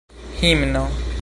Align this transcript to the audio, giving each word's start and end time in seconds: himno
himno 0.39 0.89